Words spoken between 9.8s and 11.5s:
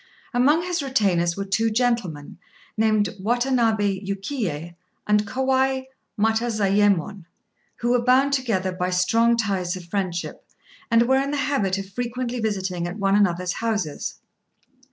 friendship, and were in the